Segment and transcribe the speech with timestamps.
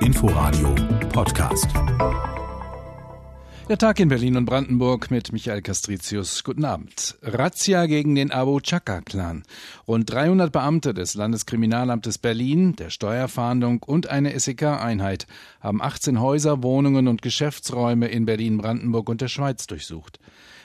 [0.00, 0.74] Inforadio
[1.12, 1.66] Podcast.
[3.68, 6.42] Der Tag in Berlin und Brandenburg mit Michael Castricius.
[6.42, 7.16] Guten Abend.
[7.22, 9.42] Razzia gegen den Abu Chaka-Clan.
[9.86, 15.26] Rund 300 Beamte des Landeskriminalamtes Berlin, der Steuerfahndung und eine SEK-Einheit
[15.60, 20.18] haben 18 Häuser, Wohnungen und Geschäftsräume in Berlin, Brandenburg und der Schweiz durchsucht.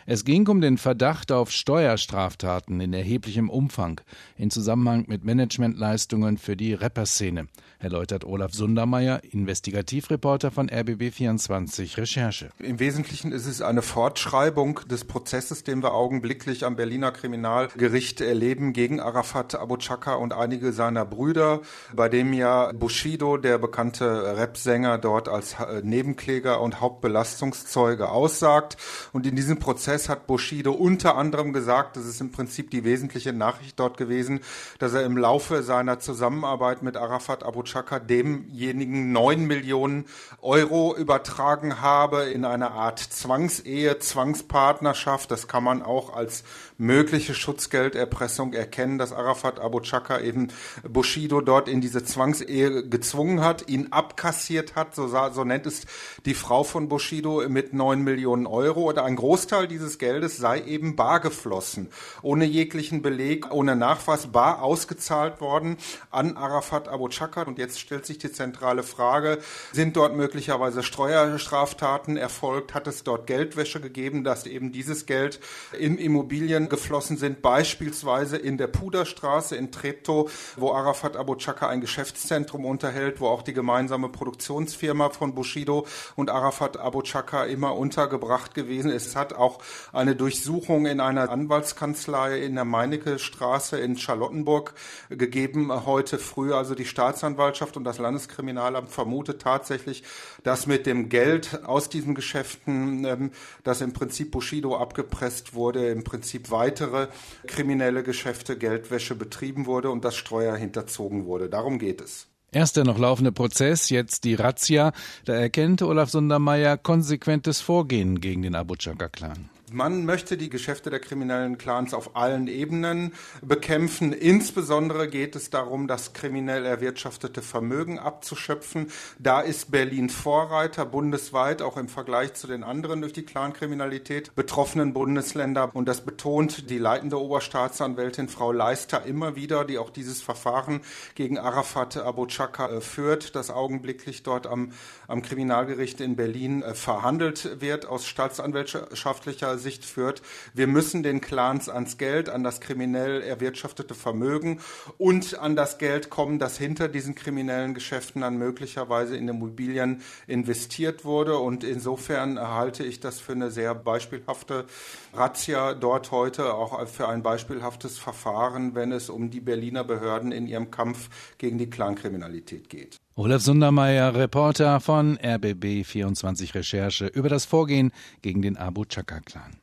[0.05, 4.01] Es ging um den Verdacht auf Steuerstraftaten in erheblichem Umfang
[4.37, 7.47] in Zusammenhang mit Managementleistungen für die Rapperszene,
[7.79, 12.49] erläutert Olaf Sundermeier, Investigativreporter von RBB24 Recherche.
[12.59, 18.73] Im Wesentlichen ist es eine Fortschreibung des Prozesses, den wir augenblicklich am Berliner Kriminalgericht erleben
[18.73, 21.61] gegen Arafat Abu Chaka und einige seiner Brüder,
[21.95, 28.75] bei dem ja Bushido, der bekannte Rapsänger, dort als Nebenkläger und Hauptbelastungszeuge aussagt.
[29.13, 32.83] Und in diesem Prozess Prozess hat Bushido unter anderem gesagt, das ist im Prinzip die
[32.83, 34.39] wesentliche Nachricht dort gewesen,
[34.79, 40.05] dass er im Laufe seiner Zusammenarbeit mit Arafat Abu Chaka demjenigen neun Millionen
[40.41, 45.29] Euro übertragen habe in einer Art Zwangsehe, Zwangspartnerschaft.
[45.29, 46.43] Das kann man auch als
[46.83, 50.49] mögliche Schutzgelderpressung erkennen, dass Arafat Abu Chaka eben
[50.87, 55.85] Bushido dort in diese Zwangsehe gezwungen hat, ihn abkassiert hat, so, so nennt es
[56.25, 60.95] die Frau von Bushido mit neun Millionen Euro oder ein Großteil dieses Geldes sei eben
[60.95, 61.89] bar geflossen,
[62.21, 65.77] ohne jeglichen Beleg, ohne Nachweis, bar ausgezahlt worden
[66.11, 67.47] an Arafat Abu Chakar.
[67.47, 69.39] Und jetzt stellt sich die zentrale Frage,
[69.71, 72.73] sind dort möglicherweise Steuerstraftaten erfolgt?
[72.73, 75.39] Hat es dort Geldwäsche gegeben, dass eben dieses Geld
[75.77, 81.81] in Immobilien geflossen sind, beispielsweise in der Puderstraße in Treptow, wo Arafat Abu Chakar ein
[81.81, 88.55] Geschäftszentrum unterhält, wo auch die gemeinsame Produktionsfirma von Bushido und Arafat Abu Chakar immer untergebracht
[88.55, 89.05] gewesen ist.
[89.05, 89.59] Es hat auch
[89.91, 94.73] eine Durchsuchung in einer Anwaltskanzlei in der Meinecke Straße in Charlottenburg
[95.09, 96.53] gegeben heute früh.
[96.53, 100.01] Also die Staatsanwaltschaft und das Landeskriminalamt vermutet tatsächlich,
[100.41, 103.31] dass mit dem Geld aus diesen Geschäften, ähm,
[103.63, 107.07] das im Prinzip Bushido abgepresst wurde, im Prinzip weitere
[107.45, 111.49] kriminelle Geschäfte, Geldwäsche betrieben wurde und das Steuer hinterzogen wurde.
[111.49, 112.27] Darum geht es.
[112.53, 114.93] Erst der noch laufende Prozess, jetzt die Razzia.
[115.25, 119.49] Da erkennt Olaf Sundermeier konsequentes Vorgehen gegen den Abu Chaka-Clan.
[119.71, 124.11] Man möchte die Geschäfte der kriminellen Clans auf allen Ebenen bekämpfen.
[124.11, 128.91] Insbesondere geht es darum, das kriminell erwirtschaftete Vermögen abzuschöpfen.
[129.19, 134.93] Da ist Berlin Vorreiter bundesweit, auch im Vergleich zu den anderen durch die Clankriminalität betroffenen
[134.93, 135.71] Bundesländer.
[135.73, 140.81] Und das betont die leitende Oberstaatsanwältin Frau Leister immer wieder, die auch dieses Verfahren
[141.15, 144.73] gegen Arafat Abu Chaka äh, führt, das augenblicklich dort am,
[145.07, 150.21] am Kriminalgericht in Berlin äh, verhandelt wird aus staatsanwaltschaftlicher Sicht führt.
[150.53, 154.59] Wir müssen den Clans ans Geld, an das kriminell erwirtschaftete Vermögen
[154.99, 161.05] und an das Geld kommen, das hinter diesen kriminellen Geschäften dann möglicherweise in Immobilien investiert
[161.05, 161.37] wurde.
[161.39, 164.65] Und insofern halte ich das für eine sehr beispielhafte
[165.13, 170.45] Razzia dort heute, auch für ein beispielhaftes Verfahren, wenn es um die Berliner Behörden in
[170.45, 172.99] ihrem Kampf gegen die Clankriminalität geht.
[173.15, 177.91] Olaf Sundermeier, Reporter von RBB 24 Recherche über das Vorgehen
[178.23, 179.57] gegen den Abu Chaka-Clan.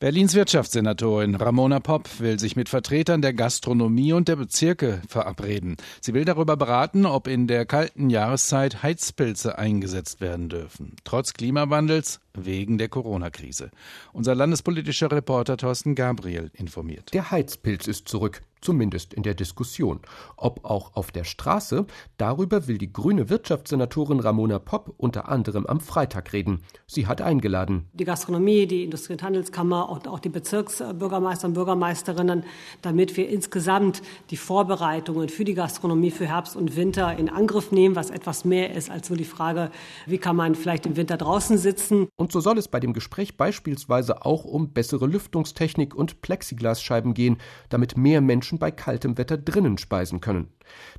[0.00, 5.76] Berlins Wirtschaftssenatorin Ramona Popp will sich mit Vertretern der Gastronomie und der Bezirke verabreden.
[6.00, 10.96] Sie will darüber beraten, ob in der kalten Jahreszeit Heizpilze eingesetzt werden dürfen.
[11.04, 13.70] Trotz Klimawandels wegen der Corona-Krise.
[14.12, 17.14] Unser landespolitischer Reporter Thorsten Gabriel informiert.
[17.14, 20.00] Der Heizpilz ist zurück zumindest in der Diskussion.
[20.36, 21.86] Ob auch auf der Straße,
[22.18, 26.62] darüber will die grüne Wirtschaftssenatorin Ramona Popp unter anderem am Freitag reden.
[26.88, 27.86] Sie hat eingeladen.
[27.92, 32.42] Die Gastronomie, die Industrie- und Handelskammer und auch die Bezirksbürgermeister und Bürgermeisterinnen,
[32.82, 37.94] damit wir insgesamt die Vorbereitungen für die Gastronomie für Herbst und Winter in Angriff nehmen,
[37.94, 39.70] was etwas mehr ist als nur die Frage,
[40.06, 42.08] wie kann man vielleicht im Winter draußen sitzen.
[42.16, 47.36] Und so soll es bei dem Gespräch beispielsweise auch um bessere Lüftungstechnik und Plexiglasscheiben gehen,
[47.68, 50.48] damit mehr Menschen Menschen bei kaltem Wetter drinnen speisen können.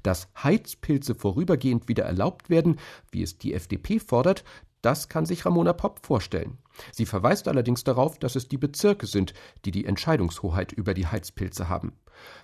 [0.03, 2.77] Dass Heizpilze vorübergehend wieder erlaubt werden,
[3.11, 4.43] wie es die FDP fordert,
[4.81, 6.57] das kann sich Ramona Popp vorstellen.
[6.91, 9.33] Sie verweist allerdings darauf, dass es die Bezirke sind,
[9.65, 11.93] die die Entscheidungshoheit über die Heizpilze haben.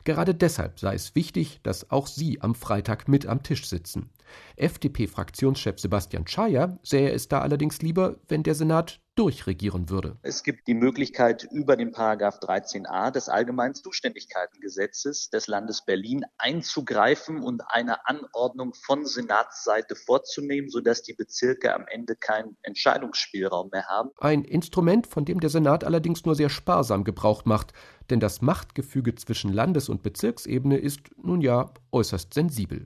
[0.04, 4.10] Gerade deshalb sei es wichtig, dass auch sie am Freitag mit am Tisch sitzen.
[4.56, 10.18] FDP-Fraktionschef Sebastian Schaja sähe es da allerdings lieber, wenn der Senat durchregieren würde.
[10.24, 17.44] Es gibt die Möglichkeit, über den Paragraph 13a des Allgemeinen Zuständigkeitengesetzes des Landes Berlin einzugreifen
[17.44, 24.10] und eine Anordnung von Senatsseite vorzunehmen, sodass die Bezirke am Ende keinen Entscheidungsspielraum mehr haben.
[24.24, 27.74] Ein Instrument, von dem der Senat allerdings nur sehr sparsam Gebrauch macht,
[28.10, 32.86] denn das Machtgefüge zwischen Landes- und Bezirksebene ist nun ja äußerst sensibel.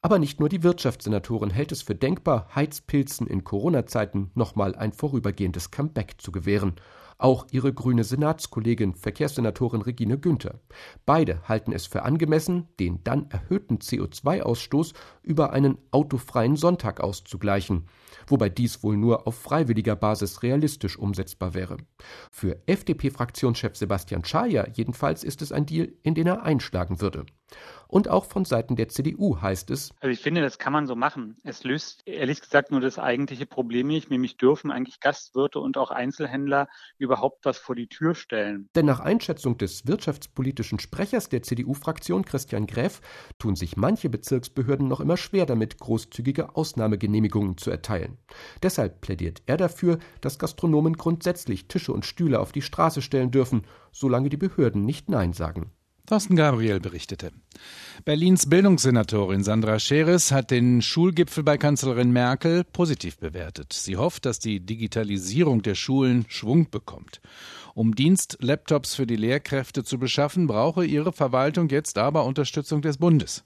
[0.00, 5.72] Aber nicht nur die Wirtschaftssenatorin hält es für denkbar, Heizpilzen in Corona-Zeiten nochmal ein vorübergehendes
[5.72, 6.74] Comeback zu gewähren.
[7.20, 10.58] Auch ihre grüne Senatskollegin Verkehrssenatorin Regine Günther.
[11.04, 17.84] Beide halten es für angemessen, den dann erhöhten CO2-Ausstoß über einen autofreien Sonntag auszugleichen
[18.26, 21.78] wobei dies wohl nur auf freiwilliger Basis realistisch umsetzbar wäre.
[22.30, 27.26] Für FDP-Fraktionschef Sebastian Schaja jedenfalls ist es ein Deal, in den er einschlagen würde.
[27.90, 29.90] Und auch von Seiten der CDU heißt es.
[30.00, 31.36] Also ich finde, das kann man so machen.
[31.42, 35.90] Es löst ehrlich gesagt nur das eigentliche Problem nicht, nämlich dürfen eigentlich Gastwirte und auch
[35.90, 38.68] Einzelhändler überhaupt was vor die Tür stellen.
[38.76, 43.00] Denn nach Einschätzung des wirtschaftspolitischen Sprechers der CDU-Fraktion Christian Gräf
[43.40, 48.18] tun sich manche Bezirksbehörden noch immer schwer damit, großzügige Ausnahmegenehmigungen zu erteilen.
[48.62, 53.62] Deshalb plädiert er dafür, dass Gastronomen grundsätzlich Tische und Stühle auf die Straße stellen dürfen,
[53.90, 55.72] solange die Behörden nicht Nein sagen.
[56.10, 57.30] Thorsten Gabriel berichtete.
[58.04, 63.72] Berlins Bildungssenatorin Sandra Scheres hat den Schulgipfel bei Kanzlerin Merkel positiv bewertet.
[63.72, 67.20] Sie hofft, dass die Digitalisierung der Schulen Schwung bekommt.
[67.74, 73.44] Um Dienstlaptops für die Lehrkräfte zu beschaffen, brauche ihre Verwaltung jetzt aber Unterstützung des Bundes.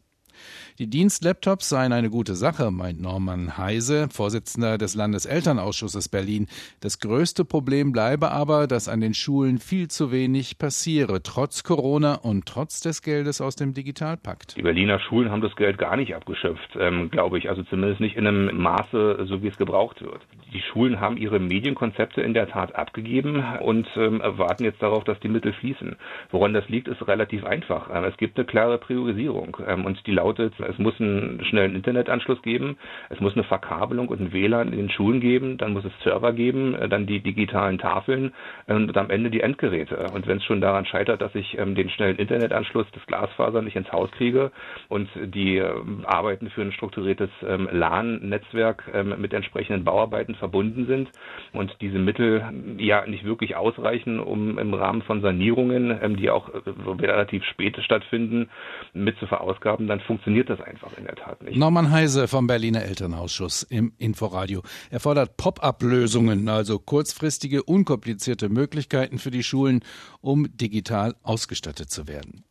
[0.81, 6.49] Die Dienstlaptops seien eine gute Sache, meint Norman Heise, Vorsitzender des Landeselternausschusses Berlin.
[6.81, 12.17] Das größte Problem bleibe aber, dass an den Schulen viel zu wenig passiere, trotz Corona
[12.17, 14.56] und trotz des Geldes aus dem Digitalpakt.
[14.56, 17.49] Die Berliner Schulen haben das Geld gar nicht abgeschöpft, ähm, glaube ich.
[17.49, 20.23] Also zumindest nicht in einem Maße, so wie es gebraucht wird.
[20.53, 25.21] Die Schulen haben ihre Medienkonzepte in der Tat abgegeben und ähm, warten jetzt darauf, dass
[25.21, 25.94] die Mittel fließen.
[26.32, 27.91] Woran das liegt, ist relativ einfach.
[27.94, 32.43] Ähm, es gibt eine klare Priorisierung ähm, und die lautet, es muss einen schnellen Internetanschluss
[32.43, 32.76] geben,
[33.11, 36.32] es muss eine Verkabelung und ein WLAN in den Schulen geben, dann muss es Server
[36.32, 38.32] geben, äh, dann die digitalen Tafeln
[38.66, 40.06] und am Ende die Endgeräte.
[40.14, 43.76] Und wenn es schon daran scheitert, dass ich ähm, den schnellen Internetanschluss des Glasfaser nicht
[43.76, 44.50] ins Haus kriege
[44.88, 48.84] und die ähm, Arbeiten für ein strukturiertes ähm, LAN-Netzwerk
[49.19, 51.11] mit entsprechenden Bauarbeiten verbunden sind
[51.52, 52.43] und diese Mittel
[52.78, 56.61] ja nicht wirklich ausreichen, um im Rahmen von Sanierungen, die auch äh,
[57.00, 58.49] relativ spät stattfinden,
[58.93, 61.56] mit zu verausgaben, dann funktioniert das einfach in der Tat nicht.
[61.56, 64.62] Norman Heise vom Berliner Elternausschuss im Inforadio.
[64.90, 69.80] Er fordert Pop-up-Lösungen, also kurzfristige, unkomplizierte Möglichkeiten für die Schulen,
[70.20, 72.44] um digital ausgestattet zu werden.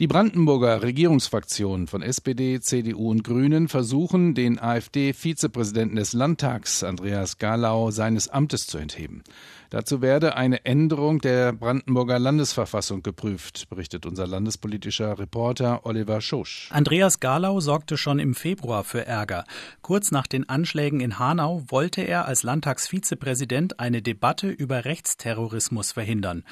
[0.00, 7.90] Die Brandenburger Regierungsfraktionen von SPD, CDU und Grünen versuchen, den AfD-Vizepräsidenten des Landtags, Andreas Galau,
[7.90, 9.22] seines Amtes zu entheben.
[9.70, 16.68] Dazu werde eine Änderung der Brandenburger Landesverfassung geprüft, berichtet unser landespolitischer Reporter Oliver Schosch.
[16.72, 19.44] Andreas Galau sorgte schon im Februar für Ärger.
[19.80, 26.42] Kurz nach den Anschlägen in Hanau wollte er als Landtagsvizepräsident eine Debatte über Rechtsterrorismus verhindern.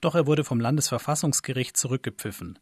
[0.00, 2.60] Doch er wurde vom Landesverfassungsgericht zurückgepfiffen.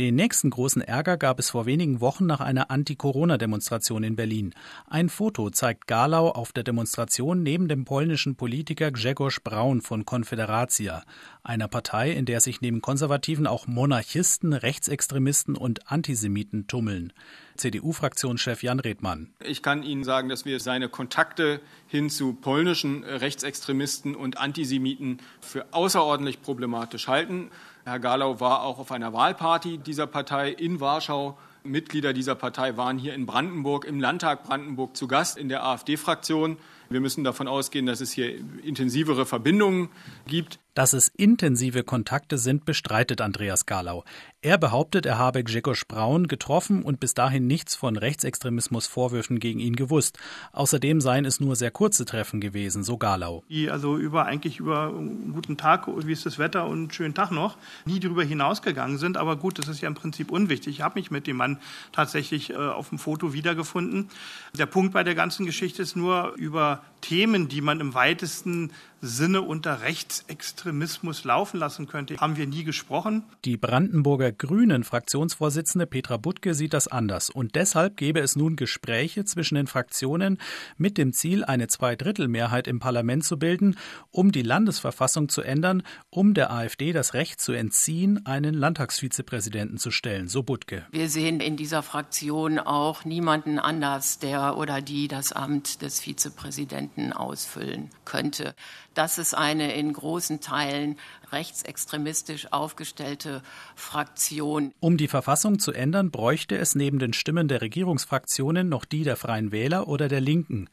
[0.00, 4.54] Den nächsten großen Ärger gab es vor wenigen Wochen nach einer Anti-Corona-Demonstration in Berlin.
[4.86, 11.02] Ein Foto zeigt Galau auf der Demonstration neben dem polnischen Politiker Grzegorz Braun von Konfederacja,
[11.42, 17.12] einer Partei, in der sich neben Konservativen auch Monarchisten, Rechtsextremisten und Antisemiten tummeln.
[17.56, 19.28] CDU-Fraktionschef Jan Redmann.
[19.44, 25.74] Ich kann Ihnen sagen, dass wir seine Kontakte hin zu polnischen Rechtsextremisten und Antisemiten für
[25.74, 27.50] außerordentlich problematisch halten.
[27.84, 31.38] Herr Galau war auch auf einer Wahlparty dieser Partei in Warschau.
[31.62, 36.58] Mitglieder dieser Partei waren hier in Brandenburg, im Landtag Brandenburg zu Gast in der AfD-Fraktion.
[36.92, 39.90] Wir müssen davon ausgehen, dass es hier intensivere Verbindungen
[40.26, 40.58] gibt.
[40.74, 44.04] Dass es intensive Kontakte sind, bestreitet Andreas Galau.
[44.40, 49.76] Er behauptet, er habe Grzegorz Braun getroffen und bis dahin nichts von Rechtsextremismusvorwürfen gegen ihn
[49.76, 50.18] gewusst.
[50.52, 53.44] Außerdem seien es nur sehr kurze Treffen gewesen, so Galau.
[53.48, 57.14] Die also über eigentlich über einen guten Tag, wie ist das Wetter und einen schönen
[57.14, 59.16] Tag noch, nie darüber hinausgegangen sind.
[59.16, 60.76] Aber gut, das ist ja im Prinzip unwichtig.
[60.76, 61.60] Ich habe mich mit dem Mann
[61.92, 64.08] tatsächlich äh, auf dem Foto wiedergefunden.
[64.56, 68.72] Der Punkt bei der ganzen Geschichte ist nur über Themen, die man im weitesten
[69.02, 73.24] Sinne unter Rechtsextremismus laufen lassen könnte, haben wir nie gesprochen.
[73.46, 79.24] Die Brandenburger Grünen Fraktionsvorsitzende Petra Butke sieht das anders und deshalb gäbe es nun Gespräche
[79.24, 80.38] zwischen den Fraktionen
[80.76, 83.76] mit dem Ziel, eine Zweidrittelmehrheit im Parlament zu bilden,
[84.10, 89.90] um die Landesverfassung zu ändern, um der AfD das Recht zu entziehen, einen Landtagsvizepräsidenten zu
[89.90, 90.84] stellen, so Butke.
[90.90, 97.14] Wir sehen in dieser Fraktion auch niemanden anders, der oder die das Amt des Vizepräsidenten
[97.14, 98.54] ausfüllen könnte.
[98.94, 100.96] Dass es eine in großen Teilen
[101.32, 103.42] rechtsextremistisch aufgestellte
[103.74, 104.72] Fraktion.
[104.80, 109.16] Um die Verfassung zu ändern, bräuchte es neben den Stimmen der Regierungsfraktionen noch die der
[109.16, 110.68] Freien Wähler oder der Linken.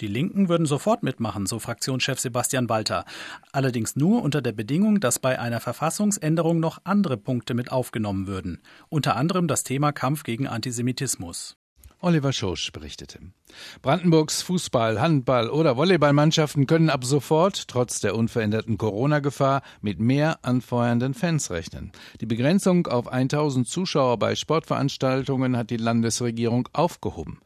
[0.00, 3.04] Die Linken würden sofort mitmachen, so Fraktionschef Sebastian Walter.
[3.52, 8.62] Allerdings nur unter der Bedingung, dass bei einer Verfassungsänderung noch andere Punkte mit aufgenommen würden.
[8.88, 11.56] Unter anderem das Thema Kampf gegen Antisemitismus.
[12.02, 13.20] Oliver Schosch berichtete.
[13.80, 21.14] Brandenburgs Fußball-, Handball- oder Volleyballmannschaften können ab sofort, trotz der unveränderten Corona-Gefahr, mit mehr anfeuernden
[21.14, 21.92] Fans rechnen.
[22.20, 27.38] Die Begrenzung auf 1000 Zuschauer bei Sportveranstaltungen hat die Landesregierung aufgehoben.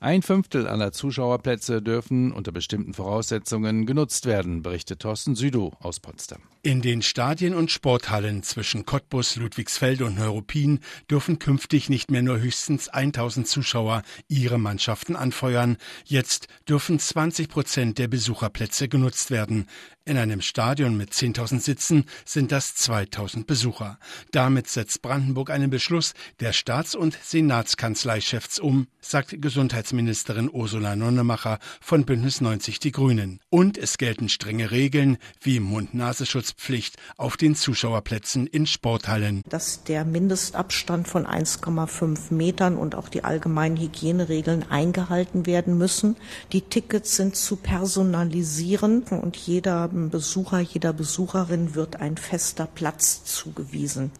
[0.00, 6.42] Ein Fünftel aller Zuschauerplätze dürfen unter bestimmten Voraussetzungen genutzt werden, berichtet Thorsten Südow aus Potsdam.
[6.62, 10.80] In den Stadien und Sporthallen zwischen Cottbus, Ludwigsfeld und Neuruppin
[11.10, 15.76] dürfen künftig nicht mehr nur höchstens 1000 Zuschauer ihre Mannschaften anfeuern.
[16.04, 19.66] Jetzt dürfen 20 Prozent der Besucherplätze genutzt werden.
[20.06, 23.98] In einem Stadion mit 10.000 Sitzen sind das 2.000 Besucher.
[24.32, 32.04] Damit setzt Brandenburg einen Beschluss der Staats- und Senatskanzleichefs um, sagt Gesundheitsministerin Ursula Nonnemacher von
[32.04, 33.40] Bündnis 90 Die Grünen.
[33.48, 39.40] Und es gelten strenge Regeln wie Mund-Nasenschutzpflicht auf den Zuschauerplätzen in Sporthallen.
[39.48, 46.16] Dass der Mindestabstand von 1,5 Metern und auch die allgemeinen Hygieneregeln eingehalten werden müssen.
[46.52, 54.10] Die Tickets sind zu personalisieren und jeder Besucher, jeder Besucherin wird ein fester Platz zugewiesen.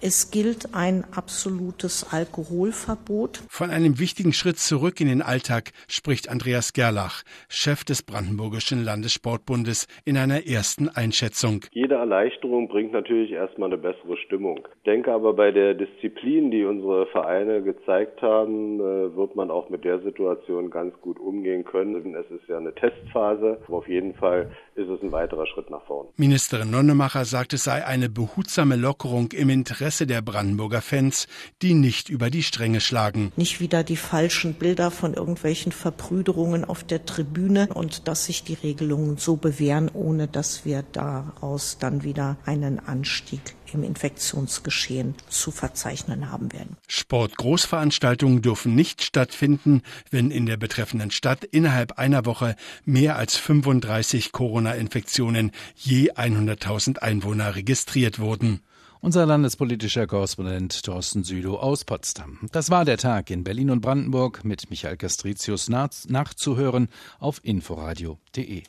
[0.00, 3.42] Es gilt ein absolutes Alkoholverbot.
[3.48, 9.86] Von einem wichtigen Schritt zurück in den Alltag spricht Andreas Gerlach, Chef des Brandenburgischen Landessportbundes,
[10.04, 11.64] in einer ersten Einschätzung.
[11.72, 14.66] Jede Erleichterung bringt natürlich erstmal eine bessere Stimmung.
[14.78, 19.68] Ich denke aber bei der Disziplin, die unsere Vereine gezeigt haben, äh, wird man auch
[19.68, 22.14] mit der Situation ganz gut umgehen können.
[22.14, 25.84] Es ist ja eine Testphase, aber auf jeden Fall ist es ein weiterer Schritt nach
[25.84, 26.06] vorn.
[26.16, 31.26] Ministerin Nonnemacher sagt, es sei eine behutsame Lockerung im Interesse der Brandenburger Fans,
[31.60, 33.32] die nicht über die Stränge schlagen.
[33.36, 38.54] Nicht wieder die falschen Bilder von irgendwelchen Verbrüderungen auf der Tribüne und dass sich die
[38.54, 46.30] Regelungen so bewähren, ohne dass wir daraus dann wieder einen Anstieg im Infektionsgeschehen zu verzeichnen
[46.30, 46.76] haben werden.
[46.86, 54.32] Sportgroßveranstaltungen dürfen nicht stattfinden, wenn in der betreffenden Stadt innerhalb einer Woche mehr als 35
[54.32, 58.60] Corona-Infektionen je 100.000 Einwohner registriert wurden.
[59.00, 62.38] Unser landespolitischer Korrespondent Thorsten Südow aus Potsdam.
[62.50, 66.88] Das war der Tag in Berlin und Brandenburg mit Michael Castricius nachzuhören
[67.20, 68.64] auf inforadio.de.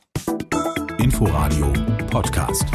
[1.00, 1.74] Inforadio
[2.12, 2.65] Podcast.